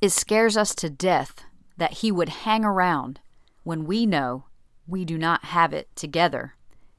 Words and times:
It 0.00 0.10
scares 0.10 0.56
us 0.56 0.76
to 0.76 0.88
death 0.88 1.42
that 1.76 1.94
he 1.94 2.12
would 2.12 2.28
hang 2.28 2.64
around 2.64 3.18
when 3.64 3.84
we 3.84 4.06
know 4.06 4.44
we 4.86 5.04
do 5.04 5.18
not 5.18 5.46
have 5.46 5.72
it 5.72 5.88
together. 5.96 6.54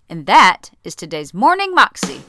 And 0.10 0.26
that 0.26 0.72
is 0.84 0.96
today's 0.98 1.34
Morning 1.34 1.74
Moxie. 1.74 2.20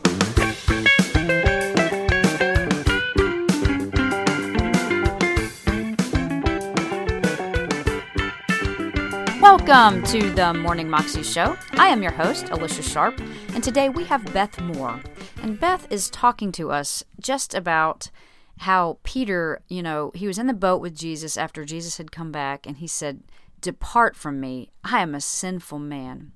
Welcome 9.41 10.05
to 10.05 10.31
the 10.31 10.55
Morning 10.57 10.89
Moxie 10.89 11.25
Show. 11.25 11.57
I 11.73 11.89
am 11.89 12.01
your 12.01 12.13
host, 12.13 12.49
Alicia 12.51 12.85
Sharp, 12.85 13.21
and 13.55 13.65
today 13.65 13.89
we 13.89 14.05
have 14.05 14.33
Beth 14.33 14.61
Moore. 14.61 15.01
And 15.43 15.59
Beth 15.59 15.91
is 15.91 16.09
talking 16.11 16.52
to 16.52 16.71
us 16.71 17.02
just 17.19 17.57
about 17.57 18.12
how 18.61 18.98
Peter, 19.05 19.62
you 19.69 19.83
know, 19.83 20.12
he 20.15 20.27
was 20.27 20.38
in 20.38 20.47
the 20.47 20.52
boat 20.52 20.83
with 20.83 20.95
Jesus 20.95 21.38
after 21.38 21.65
Jesus 21.65 21.97
had 21.97 22.12
come 22.12 22.30
back, 22.30 22.66
and 22.66 22.77
he 22.77 22.86
said, 22.86 23.23
Depart 23.62 24.14
from 24.14 24.38
me, 24.38 24.70
I 24.84 25.00
am 25.00 25.14
a 25.14 25.20
sinful 25.20 25.78
man. 25.78 26.33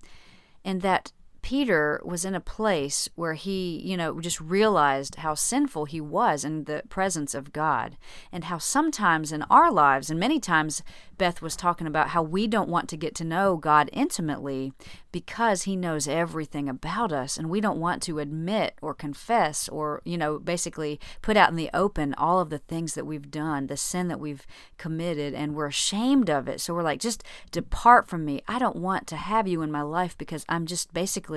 And 0.65 0.81
that 0.81 1.13
Peter 1.45 2.01
was 2.03 2.25
in 2.25 2.35
a 2.35 2.41
place 2.41 3.07
where 3.17 3.35
he, 3.35 3.79
you 3.85 3.99
know, 3.99 4.19
just 4.19 4.41
realized 4.41 5.17
how 5.17 5.35
sinful 5.35 5.85
he 5.85 6.01
was 6.01 6.43
in 6.43 6.65
the 6.65 6.83
presence 6.89 7.35
of 7.35 7.53
God 7.53 7.99
and 8.33 8.45
how 8.45 8.57
sometimes 8.57 9.31
in 9.31 9.43
our 9.51 9.71
lives, 9.71 10.09
and 10.09 10.19
many 10.19 10.41
times 10.41 10.83
Beth 11.19 11.43
was 11.43 11.55
talking 11.55 11.87
about 11.87 12.09
how 12.09 12.23
we 12.23 12.47
don't 12.47 12.71
want 12.71 12.89
to 12.89 12.97
get 12.97 13.15
to 13.17 13.25
know 13.25 13.57
God 13.59 13.91
intimately 13.93 14.73
because 15.13 15.63
he 15.63 15.77
knows 15.77 16.09
everything 16.09 16.67
about 16.67 17.13
us 17.13 17.37
and 17.37 17.51
we 17.51 17.61
don't 17.61 17.79
want 17.79 18.03
to 18.05 18.19
admit 18.19 18.75
or 18.81 18.95
confess 18.95 19.69
or, 19.69 20.01
you 20.07 20.17
know, 20.17 20.39
basically 20.39 20.99
put 21.21 21.37
out 21.37 21.51
in 21.51 21.57
the 21.57 21.71
open 21.75 22.15
all 22.15 22.41
of 22.41 22.49
the 22.49 22.59
things 22.59 22.95
that 22.95 23.07
we've 23.07 23.31
done, 23.31 23.67
the 23.67 23.77
sin 23.77 24.09
that 24.09 24.19
we've 24.19 24.47
committed, 24.79 25.35
and 25.35 25.55
we're 25.55 25.67
ashamed 25.67 26.31
of 26.31 26.49
it. 26.49 26.59
So 26.61 26.73
we're 26.73 26.83
like, 26.83 27.01
just 27.01 27.23
depart 27.53 28.09
from 28.09 28.25
me. 28.25 28.41
I 28.49 28.59
don't 28.59 28.77
want 28.77 29.07
to 29.09 29.17
have 29.17 29.47
you 29.47 29.61
in 29.61 29.71
my 29.71 29.83
life 29.83 30.17
because 30.17 30.47
I'm 30.49 30.65
just 30.65 30.93
basically 30.95 31.34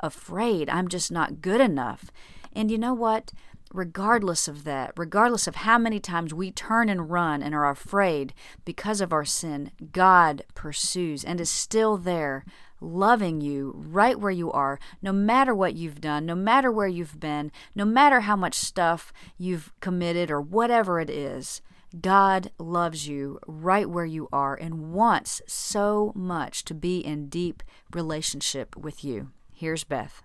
afraid. 0.00 0.68
I'm 0.70 0.88
just 0.88 1.10
not 1.10 1.40
good 1.40 1.60
enough. 1.60 2.10
And 2.54 2.70
you 2.70 2.78
know 2.78 2.94
what? 2.94 3.32
regardless 3.72 4.48
of 4.48 4.64
that, 4.64 4.92
regardless 4.96 5.46
of 5.46 5.56
how 5.56 5.78
many 5.78 6.00
times 6.00 6.32
we 6.32 6.50
turn 6.50 6.88
and 6.88 7.10
run 7.10 7.42
and 7.42 7.54
are 7.54 7.68
afraid 7.68 8.32
because 8.64 9.00
of 9.00 9.12
our 9.12 9.24
sin, 9.24 9.70
God 9.92 10.42
pursues 10.54 11.24
and 11.24 11.40
is 11.40 11.50
still 11.50 11.96
there, 11.96 12.44
loving 12.80 13.40
you 13.40 13.74
right 13.76 14.18
where 14.18 14.30
you 14.30 14.50
are, 14.52 14.78
no 15.02 15.12
matter 15.12 15.54
what 15.54 15.74
you've 15.74 16.00
done, 16.00 16.24
no 16.24 16.34
matter 16.34 16.70
where 16.70 16.86
you've 16.86 17.20
been, 17.20 17.52
no 17.74 17.84
matter 17.84 18.20
how 18.20 18.36
much 18.36 18.54
stuff 18.54 19.12
you've 19.36 19.72
committed 19.80 20.30
or 20.30 20.40
whatever 20.40 21.00
it 21.00 21.10
is. 21.10 21.60
God 22.00 22.50
loves 22.58 23.08
you 23.08 23.38
right 23.46 23.88
where 23.88 24.04
you 24.04 24.28
are 24.32 24.54
and 24.54 24.92
wants 24.92 25.40
so 25.46 26.12
much 26.14 26.64
to 26.66 26.74
be 26.74 26.98
in 26.98 27.28
deep 27.28 27.62
relationship 27.92 28.76
with 28.76 29.02
you. 29.04 29.30
Here's 29.54 29.84
Beth. 29.84 30.22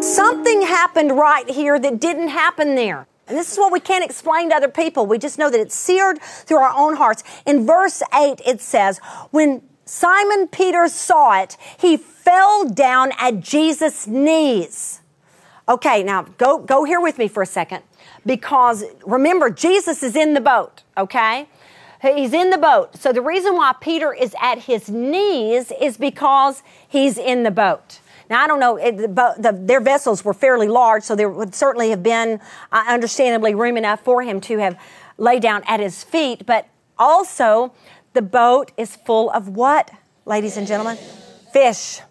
Something 0.00 0.62
happened 0.62 1.16
right 1.16 1.48
here 1.48 1.78
that 1.78 2.00
didn't 2.00 2.28
happen 2.28 2.74
there. 2.74 3.06
And 3.26 3.36
this 3.36 3.52
is 3.52 3.58
what 3.58 3.72
we 3.72 3.80
can't 3.80 4.04
explain 4.04 4.50
to 4.50 4.56
other 4.56 4.68
people. 4.68 5.06
We 5.06 5.18
just 5.18 5.38
know 5.38 5.50
that 5.50 5.60
it's 5.60 5.74
seared 5.74 6.20
through 6.20 6.58
our 6.58 6.74
own 6.74 6.96
hearts. 6.96 7.24
In 7.46 7.66
verse 7.66 8.02
8, 8.14 8.40
it 8.46 8.60
says, 8.60 8.98
When 9.30 9.62
Simon 9.84 10.48
Peter 10.48 10.88
saw 10.88 11.40
it, 11.40 11.56
he 11.78 11.96
fell 11.96 12.68
down 12.68 13.12
at 13.18 13.40
Jesus' 13.40 14.06
knees. 14.06 15.00
Okay, 15.68 16.02
now 16.02 16.22
go, 16.22 16.58
go 16.58 16.84
here 16.84 17.00
with 17.00 17.18
me 17.18 17.28
for 17.28 17.42
a 17.42 17.46
second. 17.46 17.82
Because 18.28 18.84
remember, 19.06 19.48
Jesus 19.48 20.02
is 20.02 20.14
in 20.14 20.34
the 20.34 20.40
boat, 20.42 20.82
okay? 20.98 21.48
He's 22.02 22.34
in 22.34 22.50
the 22.50 22.58
boat. 22.58 22.94
So 22.94 23.10
the 23.10 23.22
reason 23.22 23.56
why 23.56 23.72
Peter 23.80 24.12
is 24.12 24.36
at 24.38 24.58
his 24.58 24.90
knees 24.90 25.72
is 25.80 25.96
because 25.96 26.62
he's 26.86 27.16
in 27.16 27.42
the 27.42 27.50
boat. 27.50 28.00
Now, 28.28 28.44
I 28.44 28.46
don't 28.46 28.60
know, 28.60 28.76
it, 28.76 28.98
the, 28.98 29.34
the, 29.38 29.58
their 29.58 29.80
vessels 29.80 30.26
were 30.26 30.34
fairly 30.34 30.68
large, 30.68 31.04
so 31.04 31.16
there 31.16 31.30
would 31.30 31.54
certainly 31.54 31.88
have 31.88 32.02
been, 32.02 32.38
uh, 32.70 32.84
understandably, 32.86 33.54
room 33.54 33.78
enough 33.78 34.04
for 34.04 34.22
him 34.22 34.42
to 34.42 34.58
have 34.58 34.78
laid 35.16 35.40
down 35.40 35.62
at 35.66 35.80
his 35.80 36.04
feet. 36.04 36.44
But 36.44 36.68
also, 36.98 37.72
the 38.12 38.20
boat 38.20 38.72
is 38.76 38.94
full 38.94 39.30
of 39.30 39.48
what, 39.48 39.90
ladies 40.26 40.58
and 40.58 40.66
gentlemen? 40.66 40.98
Fish. 41.54 42.02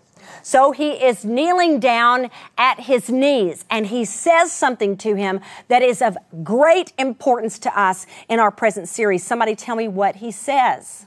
So 0.47 0.71
he 0.71 0.91
is 0.91 1.25
kneeling 1.25 1.77
down 1.81 2.29
at 2.57 2.79
his 2.79 3.09
knees 3.09 3.65
and 3.69 3.87
he 3.87 4.05
says 4.05 4.49
something 4.49 4.95
to 4.99 5.15
him 5.15 5.41
that 5.67 5.81
is 5.81 6.01
of 6.01 6.17
great 6.41 6.93
importance 6.97 7.59
to 7.59 7.77
us 7.77 8.07
in 8.29 8.39
our 8.39 8.49
present 8.49 8.87
series. 8.87 9.25
Somebody 9.25 9.57
tell 9.57 9.75
me 9.75 9.89
what 9.89 10.15
he 10.15 10.31
says. 10.31 11.05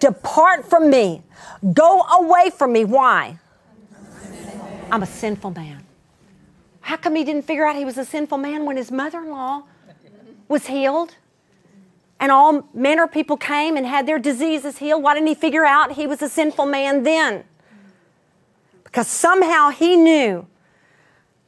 Depart 0.00 0.68
from 0.68 0.90
me. 0.90 1.22
Go 1.72 2.00
away 2.00 2.50
from 2.50 2.72
me. 2.72 2.84
Why? 2.84 3.38
I'm 4.90 5.04
a 5.04 5.06
sinful 5.06 5.52
man. 5.52 5.86
How 6.80 6.96
come 6.96 7.14
he 7.14 7.22
didn't 7.22 7.42
figure 7.42 7.64
out 7.64 7.76
he 7.76 7.84
was 7.84 7.98
a 7.98 8.04
sinful 8.04 8.38
man 8.38 8.64
when 8.64 8.76
his 8.76 8.90
mother 8.90 9.20
in 9.20 9.30
law 9.30 9.62
was 10.48 10.66
healed? 10.66 11.14
And 12.20 12.30
all 12.30 12.68
manner 12.74 13.04
of 13.04 13.12
people 13.12 13.38
came 13.38 13.78
and 13.78 13.86
had 13.86 14.06
their 14.06 14.18
diseases 14.18 14.78
healed. 14.78 15.02
Why 15.02 15.14
didn't 15.14 15.28
he 15.28 15.34
figure 15.34 15.64
out 15.64 15.92
he 15.92 16.06
was 16.06 16.20
a 16.20 16.28
sinful 16.28 16.66
man 16.66 17.02
then? 17.02 17.44
Because 18.84 19.08
somehow 19.08 19.70
he 19.70 19.96
knew 19.96 20.46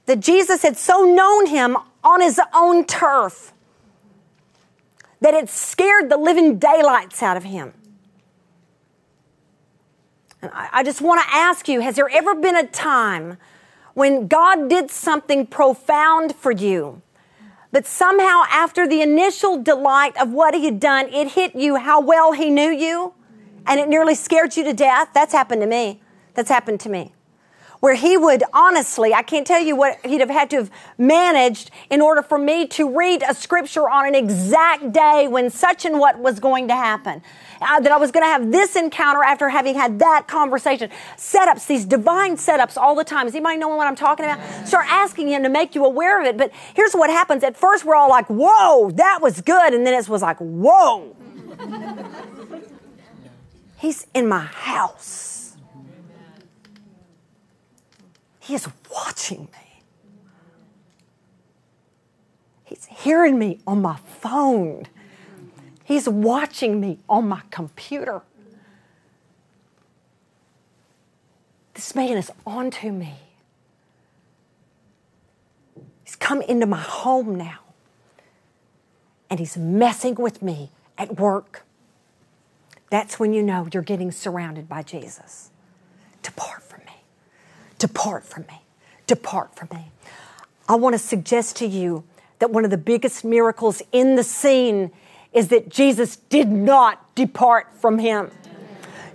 that 0.06 0.20
Jesus 0.20 0.62
had 0.62 0.78
so 0.78 1.04
known 1.04 1.46
him 1.46 1.76
on 2.02 2.22
his 2.22 2.40
own 2.54 2.86
turf 2.86 3.52
that 5.20 5.34
it 5.34 5.48
scared 5.48 6.08
the 6.08 6.16
living 6.16 6.58
daylights 6.58 7.22
out 7.22 7.36
of 7.36 7.44
him. 7.44 7.74
And 10.40 10.50
I 10.54 10.82
just 10.82 11.00
want 11.00 11.22
to 11.22 11.34
ask 11.34 11.68
you 11.68 11.80
has 11.80 11.96
there 11.96 12.08
ever 12.08 12.34
been 12.34 12.56
a 12.56 12.66
time 12.66 13.36
when 13.94 14.26
God 14.26 14.68
did 14.68 14.90
something 14.90 15.46
profound 15.46 16.34
for 16.34 16.50
you? 16.50 17.02
But 17.72 17.86
somehow, 17.86 18.42
after 18.50 18.86
the 18.86 19.00
initial 19.00 19.60
delight 19.62 20.16
of 20.20 20.30
what 20.30 20.54
he 20.54 20.66
had 20.66 20.78
done, 20.78 21.08
it 21.08 21.32
hit 21.32 21.56
you 21.56 21.76
how 21.76 22.00
well 22.00 22.32
he 22.32 22.50
knew 22.50 22.70
you, 22.70 23.14
and 23.66 23.80
it 23.80 23.88
nearly 23.88 24.14
scared 24.14 24.56
you 24.56 24.64
to 24.64 24.74
death. 24.74 25.08
That's 25.14 25.32
happened 25.32 25.62
to 25.62 25.66
me. 25.66 26.02
That's 26.34 26.50
happened 26.50 26.80
to 26.80 26.88
me 26.90 27.14
where 27.82 27.96
he 27.96 28.16
would 28.16 28.44
honestly, 28.52 29.12
I 29.12 29.22
can't 29.22 29.44
tell 29.44 29.60
you 29.60 29.74
what 29.74 29.98
he'd 30.06 30.20
have 30.20 30.30
had 30.30 30.48
to 30.50 30.56
have 30.58 30.70
managed 30.98 31.72
in 31.90 32.00
order 32.00 32.22
for 32.22 32.38
me 32.38 32.64
to 32.68 32.88
read 32.88 33.24
a 33.28 33.34
scripture 33.34 33.90
on 33.90 34.06
an 34.06 34.14
exact 34.14 34.92
day 34.92 35.26
when 35.28 35.50
such 35.50 35.84
and 35.84 35.98
what 35.98 36.16
was 36.20 36.38
going 36.38 36.68
to 36.68 36.76
happen. 36.76 37.22
Uh, 37.60 37.80
that 37.80 37.90
I 37.90 37.96
was 37.96 38.12
going 38.12 38.22
to 38.22 38.28
have 38.28 38.52
this 38.52 38.76
encounter 38.76 39.24
after 39.24 39.48
having 39.48 39.74
had 39.74 39.98
that 39.98 40.28
conversation. 40.28 40.90
Setups, 41.16 41.66
these 41.66 41.84
divine 41.84 42.36
setups 42.36 42.76
all 42.76 42.94
the 42.94 43.02
time. 43.02 43.26
Does 43.26 43.34
anybody 43.34 43.56
know 43.56 43.70
what 43.70 43.88
I'm 43.88 43.96
talking 43.96 44.26
about? 44.26 44.68
Start 44.68 44.86
asking 44.88 45.26
him 45.26 45.42
to 45.42 45.48
make 45.48 45.74
you 45.74 45.84
aware 45.84 46.20
of 46.20 46.26
it. 46.28 46.36
But 46.36 46.52
here's 46.74 46.92
what 46.92 47.10
happens. 47.10 47.42
At 47.42 47.56
first, 47.56 47.84
we're 47.84 47.96
all 47.96 48.08
like, 48.08 48.26
whoa, 48.28 48.92
that 48.92 49.18
was 49.20 49.40
good. 49.40 49.74
And 49.74 49.84
then 49.84 49.94
it 49.94 50.08
was 50.08 50.22
like, 50.22 50.38
whoa. 50.38 51.16
He's 53.80 54.06
in 54.14 54.28
my 54.28 54.44
house. 54.44 55.41
He 58.42 58.56
is 58.56 58.66
watching 58.92 59.42
me. 59.52 59.82
He's 62.64 62.86
hearing 62.86 63.38
me 63.38 63.60
on 63.68 63.80
my 63.80 63.96
phone. 64.20 64.86
He's 65.84 66.08
watching 66.08 66.80
me 66.80 66.98
on 67.08 67.28
my 67.28 67.42
computer. 67.52 68.22
This 71.74 71.94
man 71.94 72.16
is 72.16 72.32
onto 72.44 72.90
me. 72.90 73.14
He's 76.02 76.16
come 76.16 76.42
into 76.42 76.66
my 76.66 76.80
home 76.80 77.36
now. 77.36 77.60
And 79.30 79.38
he's 79.38 79.56
messing 79.56 80.16
with 80.16 80.42
me 80.42 80.70
at 80.98 81.20
work. 81.20 81.62
That's 82.90 83.20
when 83.20 83.32
you 83.32 83.42
know 83.44 83.68
you're 83.72 83.84
getting 83.84 84.10
surrounded 84.10 84.68
by 84.68 84.82
Jesus. 84.82 85.50
Depart 86.22 86.62
Depart 87.82 88.24
from 88.24 88.44
me. 88.46 88.62
Depart 89.08 89.56
from 89.56 89.68
me. 89.72 89.90
I 90.68 90.76
want 90.76 90.94
to 90.94 91.00
suggest 91.00 91.56
to 91.56 91.66
you 91.66 92.04
that 92.38 92.52
one 92.52 92.64
of 92.64 92.70
the 92.70 92.78
biggest 92.78 93.24
miracles 93.24 93.82
in 93.90 94.14
the 94.14 94.22
scene 94.22 94.92
is 95.32 95.48
that 95.48 95.68
Jesus 95.68 96.14
did 96.14 96.46
not 96.46 97.12
depart 97.16 97.74
from 97.74 97.98
him. 97.98 98.30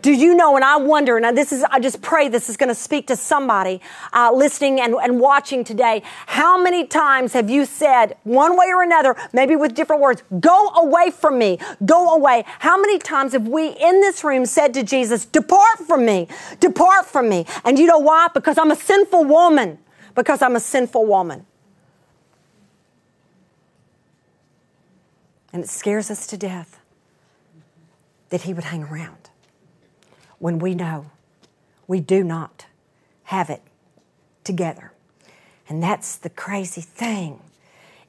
Do 0.01 0.11
you 0.11 0.35
know? 0.35 0.55
And 0.55 0.63
I 0.63 0.77
wonder, 0.77 1.17
and 1.17 1.37
this 1.37 1.51
is, 1.51 1.63
I 1.63 1.79
just 1.79 2.01
pray 2.01 2.29
this 2.29 2.49
is 2.49 2.57
going 2.57 2.69
to 2.69 2.75
speak 2.75 3.07
to 3.07 3.15
somebody 3.15 3.81
uh, 4.13 4.31
listening 4.33 4.79
and, 4.79 4.95
and 4.95 5.19
watching 5.19 5.63
today. 5.63 6.03
How 6.25 6.61
many 6.61 6.85
times 6.85 7.33
have 7.33 7.49
you 7.49 7.65
said, 7.65 8.17
one 8.23 8.57
way 8.57 8.67
or 8.67 8.83
another, 8.83 9.15
maybe 9.33 9.55
with 9.55 9.73
different 9.73 10.01
words, 10.01 10.23
go 10.39 10.69
away 10.69 11.11
from 11.11 11.37
me, 11.37 11.59
go 11.85 12.13
away? 12.13 12.43
How 12.59 12.79
many 12.79 12.99
times 12.99 13.33
have 13.33 13.47
we 13.47 13.69
in 13.69 14.01
this 14.01 14.23
room 14.23 14.45
said 14.45 14.73
to 14.75 14.83
Jesus, 14.83 15.25
depart 15.25 15.79
from 15.87 16.05
me, 16.05 16.27
depart 16.59 17.05
from 17.05 17.29
me? 17.29 17.45
And 17.63 17.79
you 17.79 17.85
know 17.85 17.99
why? 17.99 18.27
Because 18.33 18.57
I'm 18.57 18.71
a 18.71 18.75
sinful 18.75 19.25
woman. 19.25 19.79
Because 20.15 20.41
I'm 20.41 20.55
a 20.55 20.59
sinful 20.59 21.05
woman. 21.05 21.45
And 25.53 25.63
it 25.63 25.69
scares 25.69 26.11
us 26.11 26.27
to 26.27 26.37
death 26.37 26.79
that 28.29 28.41
he 28.41 28.53
would 28.53 28.65
hang 28.65 28.83
around 28.83 29.29
when 30.39 30.59
we 30.59 30.75
know 30.75 31.11
we 31.87 31.99
do 31.99 32.23
not 32.23 32.65
have 33.25 33.49
it 33.49 33.61
together. 34.43 34.91
And 35.69 35.83
that's 35.83 36.15
the 36.15 36.29
crazy 36.29 36.81
thing 36.81 37.39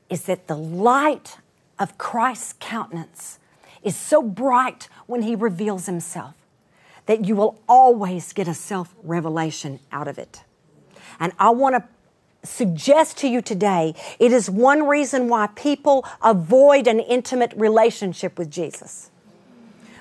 is 0.09 0.23
that 0.23 0.47
the 0.47 0.57
light 0.57 1.39
of 1.79 1.99
Christ's 1.99 2.55
countenance 2.61 3.39
is 3.83 3.97
so 3.97 4.23
bright 4.23 4.89
when 5.07 5.23
he 5.23 5.35
reveals 5.35 5.87
himself 5.87 6.35
that 7.07 7.25
you 7.25 7.35
will 7.35 7.61
always 7.69 8.33
get 8.33 8.49
a 8.49 8.55
self 8.55 8.95
revelation 9.03 9.81
out 9.91 10.09
of 10.09 10.19
it. 10.19 10.43
And 11.19 11.33
I 11.39 11.51
want 11.51 11.75
to 11.77 12.49
suggest 12.49 13.19
to 13.19 13.29
you 13.29 13.43
today 13.43 13.95
it 14.19 14.33
is 14.33 14.49
one 14.49 14.87
reason 14.87 15.29
why 15.29 15.49
people 15.49 16.05
avoid 16.23 16.87
an 16.87 17.01
intimate 17.01 17.53
relationship 17.57 18.39
with 18.39 18.51
Jesus. 18.51 19.11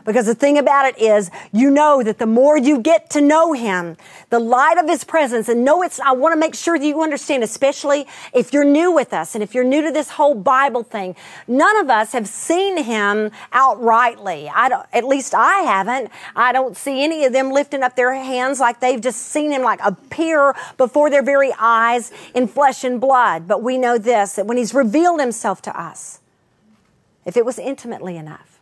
Because 0.07 0.25
the 0.25 0.35
thing 0.35 0.57
about 0.57 0.85
it 0.85 0.97
is, 1.01 1.29
you 1.51 1.69
know 1.69 2.01
that 2.01 2.17
the 2.17 2.25
more 2.25 2.57
you 2.57 2.79
get 2.79 3.09
to 3.09 3.19
know 3.19 3.51
Him, 3.51 3.97
the 4.29 4.39
light 4.39 4.77
of 4.77 4.87
His 4.87 5.03
presence, 5.03 5.49
and 5.49 5.65
know 5.65 5.83
it's, 5.83 5.99
I 5.99 6.13
want 6.13 6.31
to 6.31 6.39
make 6.39 6.55
sure 6.55 6.79
that 6.79 6.85
you 6.85 7.03
understand, 7.03 7.43
especially 7.43 8.07
if 8.33 8.53
you're 8.53 8.63
new 8.63 8.93
with 8.93 9.11
us 9.11 9.35
and 9.35 9.43
if 9.43 9.53
you're 9.53 9.65
new 9.65 9.81
to 9.81 9.91
this 9.91 10.11
whole 10.11 10.33
Bible 10.33 10.83
thing, 10.83 11.17
none 11.45 11.75
of 11.79 11.89
us 11.89 12.13
have 12.13 12.25
seen 12.25 12.81
Him 12.81 13.31
outrightly. 13.51 14.49
I 14.55 14.69
don't, 14.69 14.85
at 14.93 15.03
least 15.03 15.35
I 15.35 15.63
haven't. 15.63 16.09
I 16.37 16.53
don't 16.53 16.77
see 16.77 17.03
any 17.03 17.25
of 17.25 17.33
them 17.33 17.51
lifting 17.51 17.83
up 17.83 17.97
their 17.97 18.13
hands 18.13 18.61
like 18.61 18.79
they've 18.79 19.01
just 19.01 19.23
seen 19.23 19.51
Him 19.51 19.61
like 19.61 19.81
appear 19.83 20.55
before 20.77 21.09
their 21.09 21.21
very 21.21 21.51
eyes 21.59 22.13
in 22.33 22.47
flesh 22.47 22.85
and 22.85 23.01
blood. 23.01 23.45
But 23.45 23.61
we 23.61 23.77
know 23.77 23.97
this, 23.97 24.37
that 24.37 24.45
when 24.45 24.55
He's 24.55 24.73
revealed 24.73 25.19
Himself 25.19 25.61
to 25.63 25.77
us, 25.77 26.21
if 27.25 27.35
it 27.35 27.43
was 27.45 27.59
intimately 27.59 28.15
enough, 28.15 28.56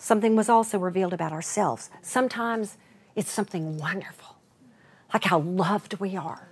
something 0.00 0.34
was 0.34 0.48
also 0.48 0.78
revealed 0.78 1.12
about 1.12 1.30
ourselves. 1.30 1.90
Sometimes 2.02 2.76
it's 3.14 3.30
something 3.30 3.76
wonderful, 3.76 4.36
like 5.12 5.24
how 5.24 5.40
loved 5.40 6.00
we 6.00 6.16
are. 6.16 6.48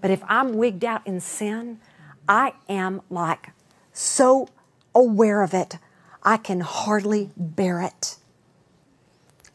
But 0.00 0.10
if 0.10 0.22
I'm 0.26 0.54
wigged 0.54 0.84
out 0.84 1.06
in 1.06 1.20
sin, 1.20 1.80
I 2.28 2.54
am 2.68 3.02
like 3.10 3.50
so 3.92 4.48
aware 4.94 5.42
of 5.42 5.54
it, 5.54 5.78
I 6.22 6.36
can 6.36 6.60
hardly 6.60 7.30
bear 7.36 7.82
it. 7.82 8.16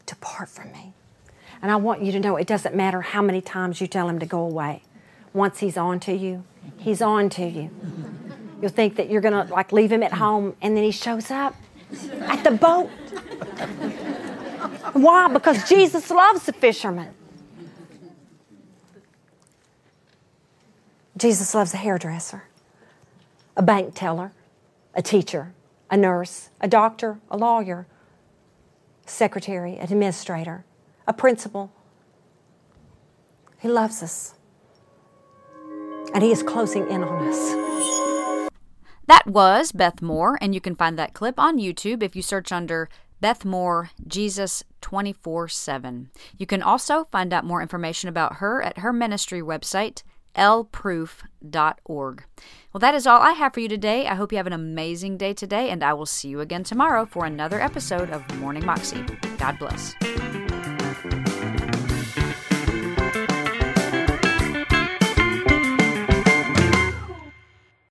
Depart 0.06 0.48
from 0.48 0.72
me. 0.72 0.92
And 1.60 1.70
I 1.72 1.76
want 1.76 2.02
you 2.02 2.12
to 2.12 2.20
know 2.20 2.36
it 2.36 2.46
doesn't 2.46 2.74
matter 2.74 3.00
how 3.00 3.22
many 3.22 3.40
times 3.40 3.80
you 3.80 3.86
tell 3.86 4.08
him 4.08 4.18
to 4.18 4.26
go 4.26 4.40
away. 4.40 4.82
Once 5.32 5.60
he's 5.60 5.76
on 5.76 5.98
to 6.00 6.12
you, 6.12 6.44
he's 6.76 7.02
on 7.02 7.30
to 7.30 7.46
you. 7.46 7.70
You'll 8.60 8.70
think 8.70 8.96
that 8.96 9.10
you're 9.10 9.20
going 9.20 9.46
to 9.46 9.52
like 9.52 9.72
leave 9.72 9.90
him 9.90 10.02
at 10.02 10.12
home 10.12 10.56
and 10.62 10.76
then 10.76 10.84
he 10.84 10.90
shows 10.90 11.30
up 11.30 11.56
at 12.22 12.44
the 12.44 12.50
boat. 12.50 12.90
Why? 14.92 15.28
Because 15.28 15.68
Jesus 15.68 16.10
loves 16.10 16.44
the 16.46 16.52
fishermen. 16.52 17.14
Jesus 21.16 21.54
loves 21.54 21.72
a 21.74 21.76
hairdresser, 21.76 22.44
a 23.56 23.62
bank 23.62 23.94
teller, 23.94 24.32
a 24.94 25.02
teacher, 25.02 25.52
a 25.90 25.96
nurse, 25.96 26.50
a 26.60 26.68
doctor, 26.68 27.18
a 27.30 27.36
lawyer, 27.36 27.86
a 29.06 29.08
secretary, 29.08 29.76
an 29.76 29.84
administrator, 29.84 30.64
a 31.06 31.12
principal. 31.12 31.72
He 33.60 33.68
loves 33.68 34.02
us. 34.02 34.34
And 36.12 36.22
He 36.22 36.32
is 36.32 36.42
closing 36.42 36.88
in 36.90 37.04
on 37.04 37.28
us. 37.28 38.50
That 39.06 39.26
was 39.26 39.70
Beth 39.72 40.00
Moore, 40.00 40.38
and 40.40 40.54
you 40.54 40.60
can 40.60 40.74
find 40.74 40.98
that 40.98 41.14
clip 41.14 41.38
on 41.38 41.58
YouTube 41.58 42.02
if 42.02 42.16
you 42.16 42.22
search 42.22 42.50
under 42.50 42.88
Beth 43.20 43.44
Moore, 43.44 43.90
Jesus 44.06 44.64
24 44.80 45.48
7. 45.48 46.10
You 46.36 46.46
can 46.46 46.62
also 46.62 47.04
find 47.10 47.32
out 47.32 47.44
more 47.44 47.62
information 47.62 48.08
about 48.08 48.36
her 48.36 48.62
at 48.62 48.78
her 48.78 48.92
ministry 48.92 49.40
website, 49.40 50.02
lproof.org. 50.36 52.24
Well, 52.72 52.80
that 52.80 52.94
is 52.94 53.06
all 53.06 53.20
I 53.20 53.32
have 53.32 53.54
for 53.54 53.60
you 53.60 53.68
today. 53.68 54.06
I 54.06 54.14
hope 54.14 54.32
you 54.32 54.38
have 54.38 54.46
an 54.46 54.52
amazing 54.52 55.16
day 55.16 55.32
today, 55.32 55.70
and 55.70 55.82
I 55.82 55.92
will 55.94 56.06
see 56.06 56.28
you 56.28 56.40
again 56.40 56.64
tomorrow 56.64 57.06
for 57.06 57.24
another 57.24 57.60
episode 57.60 58.10
of 58.10 58.38
Morning 58.38 58.66
Moxie. 58.66 59.04
God 59.38 59.58
bless. 59.58 59.94